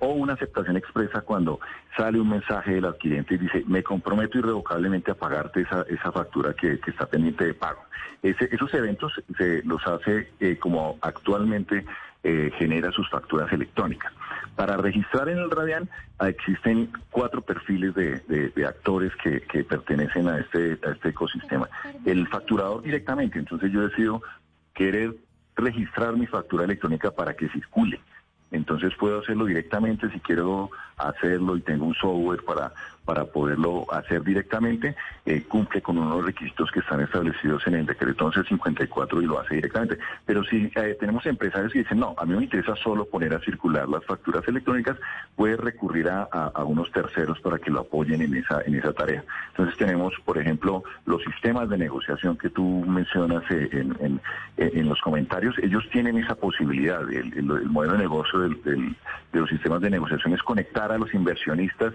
o 0.00 0.08
una 0.08 0.34
aceptación 0.34 0.76
expresa 0.76 1.22
cuando 1.22 1.60
sale 1.96 2.20
un 2.20 2.28
mensaje 2.28 2.74
del 2.74 2.84
adquirente 2.84 3.34
y 3.34 3.38
dice, 3.38 3.64
me 3.66 3.82
comprometo 3.82 4.38
irrevocablemente 4.38 5.10
a 5.10 5.14
pagarte 5.14 5.62
esa, 5.62 5.82
esa 5.88 6.12
factura 6.12 6.52
que, 6.52 6.78
que 6.78 6.90
está 6.90 7.06
pendiente 7.06 7.46
de 7.46 7.54
pago. 7.54 7.80
Ese, 8.22 8.48
esos 8.52 8.72
eventos 8.74 9.12
se 9.38 9.62
los 9.62 9.86
hace 9.86 10.28
como 10.58 10.98
actualmente 11.00 11.86
genera 12.22 12.92
sus 12.92 13.08
facturas 13.08 13.52
electrónicas. 13.52 14.12
Para 14.56 14.76
registrar 14.76 15.28
en 15.28 15.38
el 15.38 15.50
Radian 15.50 15.88
ah, 16.18 16.28
existen 16.28 16.90
cuatro 17.10 17.40
perfiles 17.40 17.94
de, 17.94 18.66
actores 18.66 19.12
que, 19.16 19.64
pertenecen 19.64 20.28
a 20.28 20.38
este, 20.38 20.78
a 20.86 20.90
este 20.90 21.08
ecosistema. 21.10 21.68
El 22.04 22.28
facturador 22.28 22.82
directamente, 22.82 23.38
entonces 23.38 23.72
yo 23.72 23.88
decido 23.88 24.22
querer 24.74 25.14
registrar 25.56 26.16
mi 26.16 26.26
factura 26.26 26.64
electrónica 26.64 27.10
para 27.10 27.34
que 27.34 27.48
circule. 27.48 28.00
Entonces 28.50 28.92
puedo 28.98 29.20
hacerlo 29.20 29.44
directamente 29.44 30.10
si 30.10 30.18
quiero 30.20 30.70
hacerlo 30.96 31.56
y 31.56 31.60
tengo 31.60 31.86
un 31.86 31.94
software 31.94 32.42
para, 32.44 32.72
para 33.10 33.24
poderlo 33.24 33.92
hacer 33.92 34.22
directamente, 34.22 34.94
eh, 35.26 35.42
cumple 35.42 35.82
con 35.82 35.98
unos 35.98 36.24
requisitos 36.24 36.70
que 36.70 36.78
están 36.78 37.00
establecidos 37.00 37.66
en 37.66 37.74
el 37.74 37.84
decreto 37.84 38.22
1154 38.26 39.20
y 39.20 39.26
lo 39.26 39.40
hace 39.40 39.56
directamente. 39.56 39.98
Pero 40.24 40.44
si 40.44 40.70
eh, 40.76 40.96
tenemos 41.00 41.26
empresarios 41.26 41.72
que 41.72 41.80
dicen, 41.80 41.98
no, 41.98 42.14
a 42.16 42.24
mí 42.24 42.36
me 42.36 42.44
interesa 42.44 42.76
solo 42.76 43.04
poner 43.06 43.34
a 43.34 43.40
circular 43.40 43.88
las 43.88 44.04
facturas 44.04 44.46
electrónicas, 44.46 44.96
puede 45.34 45.56
recurrir 45.56 46.08
a, 46.08 46.28
unos 46.64 46.92
terceros 46.92 47.40
para 47.40 47.58
que 47.58 47.72
lo 47.72 47.80
apoyen 47.80 48.22
en 48.22 48.36
esa, 48.36 48.62
en 48.62 48.76
esa 48.76 48.92
tarea. 48.92 49.24
Entonces 49.48 49.76
tenemos, 49.76 50.14
por 50.24 50.38
ejemplo, 50.38 50.84
los 51.04 51.20
sistemas 51.24 51.68
de 51.68 51.78
negociación 51.78 52.38
que 52.38 52.50
tú 52.50 52.62
mencionas 52.86 53.42
eh, 53.50 53.70
en, 53.72 54.20
en, 54.56 54.88
los 54.88 55.00
comentarios, 55.00 55.56
ellos 55.58 55.82
tienen 55.90 56.16
esa 56.16 56.36
posibilidad. 56.36 57.00
El, 57.10 57.42
modelo 57.66 57.94
de 57.94 57.98
negocio 57.98 58.38
de 58.38 58.94
los 59.32 59.48
sistemas 59.48 59.80
de 59.80 59.90
negociación 59.90 60.32
es 60.32 60.42
conectar 60.44 60.92
a 60.92 60.98
los 60.98 61.12
inversionistas 61.12 61.92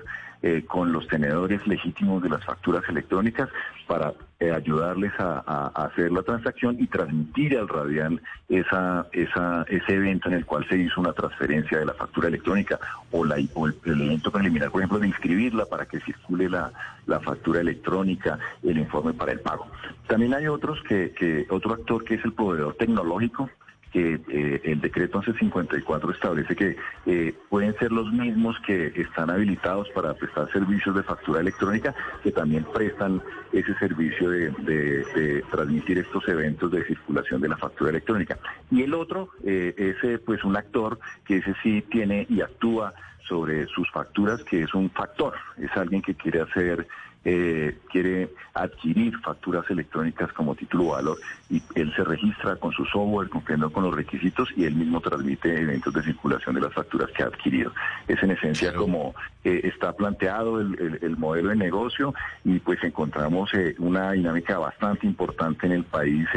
eh, 0.47 0.63
con 0.67 0.91
los 0.91 1.04
tenedores 1.07 1.65
legítimos 1.67 2.21
de 2.23 2.29
las 2.29 2.43
facturas 2.43 2.83
electrónicas 2.89 3.49
para 3.87 4.13
eh, 4.39 4.51
ayudarles 4.51 5.11
a, 5.19 5.67
hacer 5.75 6.11
la 6.11 6.21
transacción 6.23 6.75
y 6.79 6.87
transmitir 6.87 7.57
al 7.57 7.67
radial 7.67 8.21
esa, 8.49 9.07
esa, 9.11 9.63
ese 9.69 9.93
evento 9.93 10.29
en 10.29 10.35
el 10.35 10.45
cual 10.45 10.67
se 10.67 10.77
hizo 10.77 10.99
una 11.01 11.13
transferencia 11.13 11.79
de 11.79 11.85
la 11.85 11.93
factura 11.93 12.27
electrónica 12.27 12.79
o, 13.11 13.23
la, 13.23 13.35
el, 13.37 13.47
evento 13.85 14.31
preliminar, 14.31 14.71
por 14.71 14.81
ejemplo, 14.81 14.99
de 14.99 15.07
inscribirla 15.07 15.65
para 15.65 15.85
que 15.85 15.99
circule 16.01 16.49
la, 16.49 16.71
la 17.05 17.19
factura 17.19 17.61
electrónica, 17.61 18.37
el 18.63 18.77
informe 18.77 19.13
para 19.13 19.31
el 19.31 19.39
pago. 19.39 19.67
También 20.07 20.33
hay 20.33 20.47
otros 20.47 20.81
que 20.83 21.45
otro 21.49 21.73
actor 21.73 22.03
que 22.03 22.15
es 22.15 22.25
el 22.25 22.33
proveedor 22.33 22.75
tecnológico, 22.75 23.49
que 23.95 24.19
eh, 24.27 24.61
el 24.65 24.81
decreto 24.81 25.19
1154 25.19 26.11
establece 26.11 26.53
que 26.53 26.75
eh, 27.05 27.33
pueden 27.47 27.73
ser 27.77 27.93
los 27.93 28.11
mismos 28.11 28.57
que 28.67 28.87
están 28.87 29.29
habilitados 29.29 29.87
para 29.91 30.13
prestar 30.13 30.51
servicios 30.51 30.97
de 30.97 31.03
factura 31.03 31.39
electrónica, 31.39 31.95
que 32.21 32.33
también 32.33 32.65
prestan 32.73 33.21
ese 33.53 33.73
servicio 33.75 34.29
de, 34.29 35.41
transmitir 35.49 35.99
estos 35.99 36.27
eventos 36.27 36.69
de 36.71 36.83
circulación 36.85 37.39
de 37.39 37.47
la 37.47 37.55
factura 37.55 37.91
electrónica. 37.91 38.37
Y 38.69 38.83
el 38.83 38.93
otro 38.93 39.29
eh, 39.45 39.73
es 39.77 40.19
pues 40.25 40.43
un 40.43 40.57
actor 40.57 40.99
que 41.25 41.37
ese 41.37 41.55
sí 41.63 41.81
tiene 41.89 42.27
y 42.29 42.41
actúa 42.41 42.93
sobre 43.29 43.65
sus 43.67 43.89
facturas, 43.91 44.43
que 44.43 44.63
es 44.63 44.73
un 44.73 44.89
factor, 44.89 45.35
es 45.57 45.71
alguien 45.77 46.01
que 46.01 46.15
quiere 46.15 46.41
hacer 46.41 46.85
eh, 47.27 47.75
quiere 47.89 48.29
adquirir 48.53 49.17
facturas 49.19 49.67
electrónicas 49.71 50.31
como 50.33 50.53
título 50.53 50.89
valor 50.89 51.17
y 51.49 51.59
él 51.73 51.91
se 51.95 52.03
registra 52.03 52.55
con 52.57 52.71
su 52.71 52.85
software 52.85 53.29
cumpliendo 53.29 53.71
con 53.71 53.83
los 53.83 53.95
requisitos 53.95 54.49
y 54.55 54.65
él 54.65 54.75
mismo 54.75 55.01
transmite 55.01 55.59
eventos 55.59 55.91
de 55.91 56.03
circulación 56.03 56.53
de 56.53 56.61
las 56.61 56.73
facturas 56.73 57.09
que 57.11 57.23
ha 57.23 57.25
adquirido. 57.25 57.71
Es 58.07 58.21
en 58.21 58.29
esencia 58.29 58.73
como 58.73 59.15
eh, 59.43 59.61
está 59.63 59.93
planteado 59.93 60.61
el, 60.61 61.17
modelo 61.17 61.49
de 61.49 61.55
negocio 61.55 62.13
y 62.43 62.59
pues 62.59 62.83
encontramos 62.83 63.51
eh, 63.55 63.73
una 63.79 64.11
dinámica 64.11 64.59
bastante 64.59 65.07
importante 65.07 65.65
en 65.65 65.71
el 65.71 65.83
país 65.83 66.27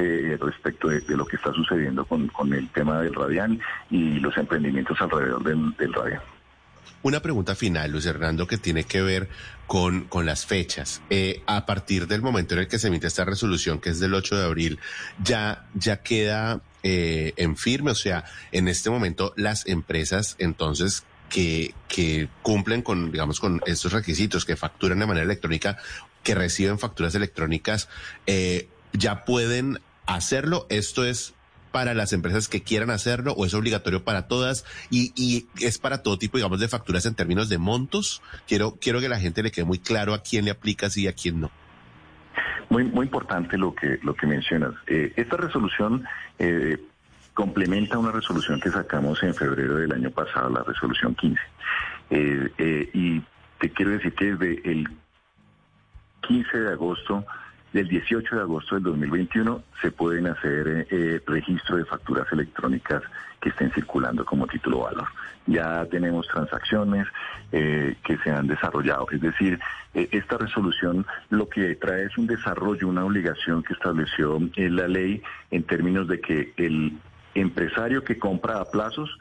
respecto 0.40 0.88
de, 0.88 1.02
lo 1.16 1.26
que 1.26 1.36
está 1.36 1.52
sucediendo 1.52 2.06
con, 2.06 2.30
el 2.54 2.68
tema 2.70 3.02
del 3.02 3.14
radial 3.14 3.60
y 3.90 4.20
los 4.20 4.36
emprendimientos 4.38 4.98
alrededor 5.00 5.42
del, 5.42 5.76
del 5.76 5.92
radial. 5.92 6.22
Una 7.02 7.20
pregunta 7.20 7.54
final, 7.54 7.92
Luis 7.92 8.06
Hernando, 8.06 8.46
que 8.46 8.58
tiene 8.58 8.84
que 8.84 9.02
ver 9.02 9.28
con, 9.66 10.04
con 10.04 10.26
las 10.26 10.46
fechas. 10.46 11.00
Eh, 11.10 11.42
a 11.46 11.64
partir 11.64 12.08
del 12.08 12.22
momento 12.22 12.54
en 12.54 12.60
el 12.60 12.68
que 12.68 12.78
se 12.78 12.88
emite 12.88 13.06
esta 13.06 13.24
resolución, 13.24 13.80
que 13.80 13.90
es 13.90 14.00
del 14.00 14.14
8 14.14 14.36
de 14.36 14.44
abril, 14.44 14.78
ya, 15.22 15.68
ya 15.74 16.02
queda 16.02 16.60
eh, 16.82 17.34
en 17.36 17.56
firme, 17.56 17.92
o 17.92 17.94
sea, 17.94 18.24
en 18.50 18.66
este 18.66 18.90
momento 18.90 19.32
las 19.36 19.66
empresas 19.66 20.34
entonces 20.38 21.04
que, 21.28 21.74
que 21.86 22.28
cumplen 22.42 22.82
con, 22.82 23.12
digamos, 23.12 23.38
con 23.38 23.60
estos 23.66 23.92
requisitos, 23.92 24.44
que 24.44 24.56
facturan 24.56 24.98
de 24.98 25.06
manera 25.06 25.24
electrónica, 25.24 25.78
que 26.24 26.34
reciben 26.34 26.78
facturas 26.78 27.14
electrónicas, 27.14 27.88
eh, 28.26 28.68
ya 28.92 29.24
pueden 29.24 29.80
hacerlo. 30.06 30.66
Esto 30.68 31.04
es 31.04 31.34
para 31.70 31.94
las 31.94 32.12
empresas 32.12 32.48
que 32.48 32.62
quieran 32.62 32.90
hacerlo 32.90 33.32
o 33.32 33.46
es 33.46 33.54
obligatorio 33.54 34.04
para 34.04 34.28
todas 34.28 34.64
y, 34.90 35.12
y, 35.16 35.46
es 35.64 35.78
para 35.78 36.02
todo 36.02 36.18
tipo, 36.18 36.38
digamos, 36.38 36.60
de 36.60 36.68
facturas 36.68 37.06
en 37.06 37.14
términos 37.14 37.48
de 37.48 37.58
montos? 37.58 38.22
Quiero, 38.46 38.76
quiero 38.80 39.00
que 39.00 39.08
la 39.08 39.18
gente 39.18 39.42
le 39.42 39.50
quede 39.50 39.64
muy 39.64 39.78
claro 39.78 40.14
a 40.14 40.22
quién 40.22 40.44
le 40.44 40.50
aplica 40.50 40.88
y 40.94 41.06
a 41.06 41.12
quién 41.12 41.40
no. 41.40 41.50
Muy, 42.70 42.84
muy 42.84 43.06
importante 43.06 43.56
lo 43.56 43.74
que, 43.74 43.98
lo 44.02 44.14
que 44.14 44.26
mencionas. 44.26 44.74
Eh, 44.86 45.12
esta 45.16 45.36
resolución 45.36 46.04
eh, 46.38 46.78
complementa 47.34 47.98
una 47.98 48.12
resolución 48.12 48.60
que 48.60 48.70
sacamos 48.70 49.22
en 49.22 49.34
febrero 49.34 49.76
del 49.76 49.92
año 49.92 50.10
pasado, 50.10 50.50
la 50.50 50.62
resolución 50.62 51.14
15. 51.14 51.40
Eh, 52.10 52.90
y 52.92 53.22
te 53.58 53.70
quiero 53.70 53.92
decir 53.92 54.12
que 54.14 54.34
desde 54.34 54.70
el 54.70 54.88
15 56.22 56.58
de 56.58 56.72
agosto 56.72 57.24
del 57.72 57.88
18 57.88 58.36
de 58.36 58.42
agosto 58.42 58.76
del 58.76 58.84
2021 58.84 59.62
se 59.82 59.90
pueden 59.90 60.26
hacer 60.26 60.68
eh, 60.68 60.86
eh, 60.90 61.20
registro 61.26 61.76
de 61.76 61.84
facturas 61.84 62.26
electrónicas 62.32 63.02
que 63.40 63.50
estén 63.50 63.70
circulando 63.72 64.24
como 64.24 64.46
título 64.46 64.80
valor. 64.80 65.06
Ya 65.46 65.84
tenemos 65.86 66.26
transacciones 66.26 67.06
eh, 67.52 67.96
que 68.04 68.18
se 68.18 68.30
han 68.30 68.46
desarrollado. 68.46 69.06
Es 69.12 69.20
decir, 69.20 69.58
esta 69.94 70.36
resolución 70.36 71.06
lo 71.30 71.48
que 71.48 71.74
trae 71.76 72.04
es 72.04 72.18
un 72.18 72.26
desarrollo, 72.26 72.88
una 72.88 73.04
obligación 73.04 73.62
que 73.62 73.72
estableció 73.72 74.38
la 74.56 74.86
ley 74.86 75.22
en 75.50 75.62
términos 75.62 76.06
de 76.08 76.20
que 76.20 76.52
el 76.56 76.98
empresario 77.34 78.04
que 78.04 78.18
compra 78.18 78.60
a 78.60 78.64
plazos 78.66 79.18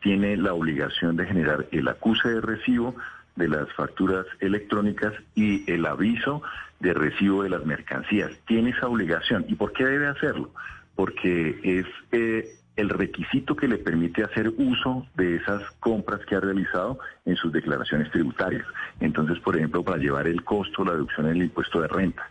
tiene 0.00 0.36
la 0.36 0.52
obligación 0.52 1.16
de 1.16 1.26
generar 1.26 1.66
el 1.70 1.88
acuse 1.88 2.28
de 2.28 2.40
recibo 2.40 2.94
de 3.36 3.48
las 3.48 3.72
facturas 3.72 4.26
electrónicas 4.40 5.12
y 5.34 5.70
el 5.70 5.86
aviso 5.86 6.42
de 6.84 6.92
recibo 6.92 7.42
de 7.42 7.48
las 7.48 7.64
mercancías. 7.64 8.30
Tiene 8.46 8.70
esa 8.70 8.86
obligación. 8.86 9.46
¿Y 9.48 9.54
por 9.54 9.72
qué 9.72 9.84
debe 9.86 10.06
hacerlo? 10.06 10.50
Porque 10.94 11.58
es 11.64 11.86
eh, 12.12 12.46
el 12.76 12.90
requisito 12.90 13.56
que 13.56 13.66
le 13.66 13.78
permite 13.78 14.22
hacer 14.22 14.52
uso 14.58 15.06
de 15.14 15.36
esas 15.36 15.62
compras 15.80 16.20
que 16.26 16.36
ha 16.36 16.40
realizado 16.40 16.98
en 17.24 17.36
sus 17.36 17.52
declaraciones 17.52 18.10
tributarias. 18.12 18.66
Entonces, 19.00 19.38
por 19.40 19.56
ejemplo, 19.56 19.82
para 19.82 19.96
llevar 19.96 20.28
el 20.28 20.44
costo, 20.44 20.84
la 20.84 20.92
deducción 20.92 21.26
del 21.26 21.42
impuesto 21.42 21.80
de 21.80 21.88
renta, 21.88 22.30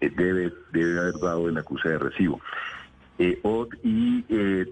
eh, 0.00 0.08
debe, 0.16 0.52
debe 0.72 1.00
haber 1.00 1.14
dado 1.20 1.48
el 1.48 1.58
acuse 1.58 1.88
de 1.88 1.98
recibo. 1.98 2.40
Eh, 3.18 3.38
y 3.82 4.22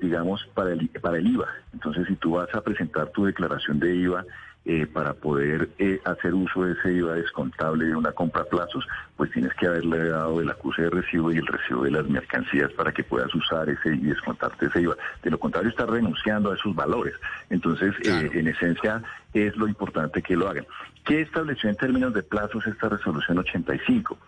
digamos 0.00 0.46
para 0.54 0.72
el, 0.72 0.88
para 1.02 1.18
el 1.18 1.26
IVA. 1.26 1.48
Entonces, 1.75 2.06
si 2.06 2.14
tú 2.16 2.32
vas 2.32 2.54
a 2.54 2.62
presentar 2.62 3.10
tu 3.10 3.25
declaración 3.25 3.78
de 3.80 3.94
IVA 3.94 4.25
eh, 4.70 4.87
para 4.87 5.14
poder 5.14 5.70
eh, 5.78 5.98
hacer 6.04 6.34
uso 6.34 6.62
de 6.62 6.75
ese 6.75 6.92
IVA 6.92 7.14
descontable 7.14 7.87
de 7.87 7.96
una 7.96 8.12
compra 8.12 8.42
a 8.42 8.44
plazos, 8.44 8.87
pues 9.16 9.30
tienes 9.32 9.54
que 9.54 9.66
haberle 9.66 10.10
dado 10.10 10.42
el 10.42 10.50
acuse 10.50 10.82
de 10.82 10.90
recibo 10.90 11.32
y 11.32 11.38
el 11.38 11.46
recibo 11.46 11.84
de 11.84 11.92
las 11.92 12.06
mercancías 12.06 12.70
para 12.75 12.92
que 12.92 13.02
puedas 13.02 13.34
usar 13.34 13.70
ese 13.70 13.94
y 13.94 14.00
descontarte 14.00 14.66
ese 14.66 14.82
IVA. 14.82 14.94
De 15.22 15.30
lo 15.30 15.38
contrario, 15.38 15.70
estás 15.70 15.88
renunciando 15.88 16.52
a 16.52 16.54
esos 16.54 16.75
valores. 16.75 17.14
Entonces, 17.48 17.94
eh, 18.04 18.28
en 18.30 18.46
esencia, 18.46 19.02
es 19.32 19.56
lo 19.56 19.68
importante 19.68 20.20
que 20.20 20.37
lo 20.37 20.46
hagan. 20.46 20.66
¿Qué 21.02 21.22
estableció 21.22 21.70
en 21.70 21.76
términos 21.76 22.12
de 22.12 22.22
plazos 22.22 22.66
esta 22.66 22.90
resolución 22.90 23.38
85? 23.38 24.18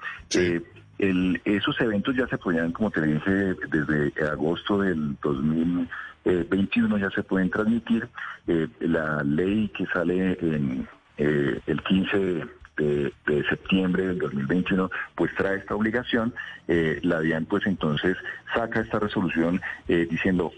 esos 1.45 1.81
eventos 1.81 2.17
ya 2.17 2.27
se 2.29 2.39
podían, 2.39 2.73
como 2.73 2.91
te 2.91 3.03
dije, 3.03 3.55
desde 3.71 4.13
agosto 4.27 4.79
del 4.79 5.17
2000 5.23 5.87
eh, 6.25 6.47
21 6.49 6.99
ya 6.99 7.11
se 7.11 7.23
pueden 7.23 7.51
transmitir. 7.51 8.09
Eh, 8.47 8.69
la 8.81 9.23
ley 9.23 9.69
que 9.69 9.87
sale 9.87 10.39
eh, 10.41 11.61
el 11.67 11.83
15 11.83 12.47
de 12.77 13.45
septiembre 13.47 14.07
del 14.07 14.19
2021, 14.19 14.91
pues 15.15 15.35
trae 15.35 15.59
esta 15.59 15.75
obligación. 15.75 16.33
la 16.67 17.21
DIAN, 17.21 17.45
pues 17.45 17.67
entonces 17.67 18.17
saca 18.55 18.81
esta 18.81 18.99
resolución 18.99 19.61
diciendo 19.87 20.51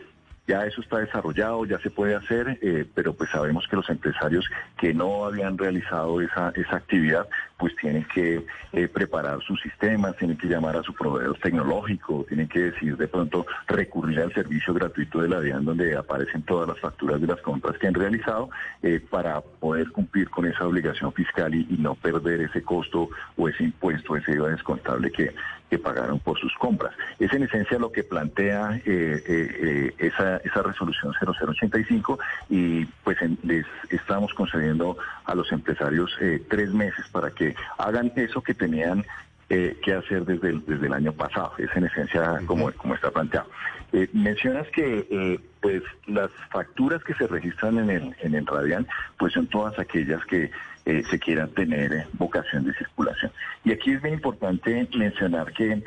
ya 0.46 0.66
eso 0.66 0.80
está 0.80 0.98
desarrollado, 0.98 1.64
ya 1.64 1.78
se 1.78 1.90
puede 1.90 2.14
hacer, 2.14 2.58
eh, 2.62 2.84
pero 2.94 3.14
pues 3.14 3.30
sabemos 3.30 3.66
que 3.68 3.76
los 3.76 3.88
empresarios 3.88 4.44
que 4.76 4.92
no 4.92 5.24
habían 5.24 5.56
realizado 5.56 6.20
esa, 6.20 6.52
esa 6.56 6.76
actividad, 6.76 7.28
pues 7.62 7.76
tienen 7.76 8.04
que 8.12 8.44
eh, 8.72 8.88
preparar 8.88 9.40
sus 9.40 9.60
sistemas, 9.62 10.16
tienen 10.16 10.36
que 10.36 10.48
llamar 10.48 10.76
a 10.76 10.82
su 10.82 10.92
proveedor 10.92 11.38
tecnológico, 11.38 12.24
tienen 12.26 12.48
que 12.48 12.58
decir 12.58 12.96
de 12.96 13.06
pronto 13.06 13.46
recurrir 13.68 14.18
al 14.18 14.34
servicio 14.34 14.74
gratuito 14.74 15.20
de 15.20 15.28
la 15.28 15.40
DIAN 15.40 15.64
donde 15.64 15.96
aparecen 15.96 16.42
todas 16.42 16.66
las 16.66 16.80
facturas 16.80 17.20
de 17.20 17.28
las 17.28 17.40
compras 17.40 17.78
que 17.78 17.86
han 17.86 17.94
realizado 17.94 18.50
eh, 18.82 18.98
para 18.98 19.40
poder 19.40 19.92
cumplir 19.92 20.28
con 20.28 20.44
esa 20.44 20.66
obligación 20.66 21.12
fiscal 21.12 21.54
y, 21.54 21.64
no 21.78 21.94
perder 21.94 22.40
ese 22.40 22.62
costo 22.62 23.10
o 23.36 23.48
ese 23.48 23.62
impuesto, 23.62 24.16
ese 24.16 24.32
IVA 24.32 24.48
descontable 24.48 25.12
que, 25.12 25.32
que 25.70 25.78
pagaron 25.78 26.18
por 26.18 26.38
sus 26.38 26.52
compras. 26.54 26.94
Es 27.20 27.32
en 27.32 27.44
esencia 27.44 27.78
lo 27.78 27.92
que 27.92 28.02
plantea 28.02 28.80
esa 28.84 30.36
esa, 30.36 30.62
resolución 30.62 31.12
0085 31.12 32.18
y 32.50 32.84
pues 33.04 33.18
les 33.42 33.66
estamos 33.90 34.34
concediendo 34.34 34.96
a 35.24 35.34
los 35.34 35.50
empresarios 35.52 36.10
eh, 36.20 36.42
tres 36.48 36.72
meses 36.72 37.06
para 37.08 37.30
que 37.30 37.51
hagan 37.78 38.12
eso 38.16 38.42
que 38.42 38.54
tenían 38.54 39.04
eh, 39.48 39.78
que 39.82 39.94
hacer 39.94 40.24
desde 40.24 40.50
el, 40.50 40.64
desde 40.64 40.86
el 40.86 40.92
año 40.92 41.12
pasado. 41.12 41.52
Es 41.58 41.68
en 41.76 41.84
esencia 41.84 42.40
como, 42.46 42.72
como 42.72 42.94
está 42.94 43.10
planteado. 43.10 43.48
Eh, 43.92 44.08
mencionas 44.12 44.66
que 44.68 45.38
pues 45.60 45.82
las 46.06 46.30
facturas 46.50 47.04
que 47.04 47.14
se 47.14 47.26
registran 47.26 47.78
en 47.78 47.90
el, 47.90 48.16
en 48.20 48.34
el 48.34 48.46
Radian 48.46 48.86
pues 49.18 49.34
son 49.34 49.46
todas 49.46 49.78
aquellas 49.78 50.24
que 50.24 50.50
se 50.84 51.18
quieran 51.20 51.48
tener 51.50 52.06
vocación 52.14 52.64
de 52.64 52.74
circulación. 52.74 53.30
Y 53.64 53.72
aquí 53.72 53.92
es 53.92 54.02
bien 54.02 54.14
importante 54.14 54.88
mencionar 54.96 55.52
que 55.52 55.84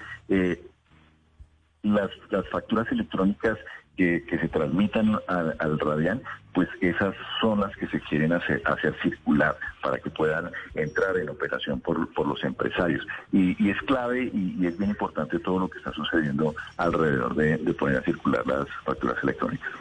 las, 1.82 2.10
las 2.30 2.48
facturas 2.50 2.90
electrónicas 2.92 3.58
que, 3.98 4.24
se 4.30 4.48
transmitan 4.50 5.18
al, 5.28 5.80
radial, 5.80 6.22
pues 6.54 6.70
esas 6.82 7.16
son 7.42 7.62
las 7.62 7.76
que 7.76 7.88
se 7.88 8.00
quieren 8.02 8.34
hacer, 8.34 8.62
circular 9.02 9.58
para 9.82 9.98
que 9.98 10.10
puedan 10.10 10.52
entrar 10.74 11.18
en 11.18 11.30
operación 11.30 11.80
por, 11.80 12.14
por 12.14 12.28
los 12.28 12.44
empresarios. 12.44 13.06
Y, 13.32 13.70
es 13.70 13.82
clave 13.84 14.32
y, 14.34 14.66
es 14.66 14.78
bien 14.78 14.92
importante 14.92 15.40
todo 15.40 15.60
lo 15.60 15.70
que 15.70 15.78
está 15.80 15.92
sucediendo 15.92 16.56
alrededor 16.78 17.36
de, 17.36 17.58
de 17.58 17.74
poner 17.74 17.98
a 17.98 18.02
circular 18.04 18.46
las 18.46 18.66
facturas 18.84 19.18
electrónicas. 19.24 19.72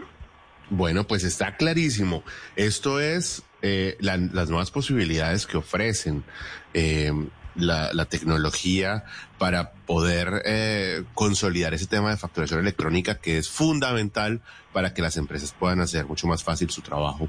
Bueno, 0.71 1.06
pues 1.06 1.25
está 1.25 1.56
clarísimo. 1.56 2.25
Esto 2.56 2.99
es 2.99 3.44
eh, 3.62 3.97
las 4.00 4.49
nuevas 4.49 4.71
posibilidades 4.71 5.47
que 5.47 5.56
ofrecen. 5.56 6.25
Eh, 6.73 7.12
la, 7.54 8.04
tecnología 8.06 9.04
para 9.38 9.73
poder 9.73 10.42
eh, 10.44 11.04
consolidar 11.14 11.75
ese 11.75 11.87
tema 11.87 12.11
de 12.11 12.16
facturación 12.16 12.61
electrónica 12.61 13.16
que 13.16 13.38
es 13.38 13.49
fundamental 13.49 14.40
para 14.73 14.92
que 14.92 15.02
las 15.02 15.16
empresas 15.16 15.54
puedan 15.58 15.80
hacer 15.80 16.06
mucho 16.06 16.26
más 16.26 16.42
fácil 16.42 16.70
su 16.70 16.82
trabajo 16.82 17.28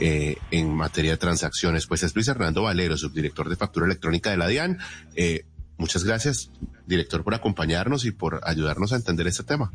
eh, 0.00 0.36
en 0.50 0.72
materia 0.72 1.12
de 1.12 1.16
transacciones. 1.16 1.86
Pues 1.86 2.02
es 2.02 2.14
Luis 2.14 2.28
Hernando 2.28 2.62
Valero, 2.62 2.96
subdirector 2.96 3.48
de 3.48 3.56
factura 3.56 3.86
electrónica 3.86 4.30
de 4.30 4.36
la 4.36 4.46
DIAN. 4.46 4.78
Eh, 5.16 5.46
muchas 5.78 6.04
gracias, 6.04 6.50
director, 6.86 7.24
por 7.24 7.34
acompañarnos 7.34 8.04
y 8.04 8.10
por 8.10 8.40
ayudarnos 8.44 8.92
a 8.92 8.96
entender 8.96 9.26
este 9.26 9.44
tema. 9.44 9.72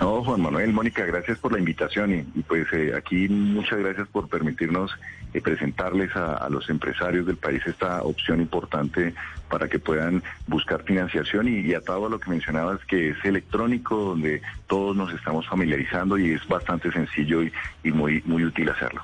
No, 0.00 0.24
Juan 0.24 0.40
Manuel, 0.40 0.72
Mónica, 0.72 1.04
gracias 1.04 1.38
por 1.38 1.52
la 1.52 1.58
invitación 1.58 2.12
y, 2.12 2.42
pues 2.42 2.66
eh, 2.72 2.92
aquí 2.96 3.28
muchas 3.28 3.78
gracias 3.78 4.08
por 4.08 4.28
permitirnos 4.28 4.90
eh, 5.32 5.40
presentarles 5.40 6.14
a, 6.14 6.48
los 6.50 6.68
empresarios 6.68 7.26
del 7.26 7.36
país 7.36 7.62
esta 7.66 8.02
opción 8.02 8.40
importante 8.40 9.14
para 9.48 9.68
que 9.68 9.78
puedan 9.78 10.22
buscar 10.46 10.82
financiación 10.84 11.48
y, 11.48 11.60
y 11.60 11.74
atado 11.74 12.06
a 12.06 12.10
lo 12.10 12.20
que 12.20 12.30
mencionabas 12.30 12.84
que 12.86 13.10
es 13.10 13.16
electrónico, 13.24 13.96
donde 13.96 14.42
todos 14.66 14.96
nos 14.96 15.12
estamos 15.12 15.46
familiarizando 15.46 16.18
y 16.18 16.32
es 16.32 16.46
bastante 16.48 16.90
sencillo 16.90 17.42
y, 17.42 17.92
muy, 17.92 18.22
muy 18.26 18.44
útil 18.44 18.68
hacerlo. 18.68 19.02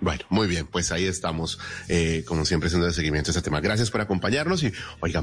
Bueno, 0.00 0.24
muy 0.28 0.46
bien, 0.46 0.66
pues 0.66 0.92
ahí 0.92 1.06
estamos, 1.06 1.58
eh, 1.88 2.22
como 2.26 2.44
siempre, 2.44 2.66
haciendo 2.66 2.86
el 2.86 2.92
seguimiento 2.92 3.30
a 3.30 3.32
este 3.32 3.42
tema. 3.42 3.60
Gracias 3.60 3.90
por 3.90 4.00
acompañarnos 4.00 4.62
y, 4.62 4.72
oiga, 5.00 5.22